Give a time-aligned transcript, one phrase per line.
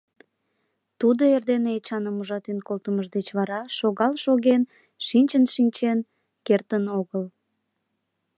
[0.99, 4.63] Тудо эрдене Эчаным ужатен колтымыж деч вара шогал шоген,
[5.07, 5.97] шинчын шинчен
[6.45, 7.23] кертын огыл.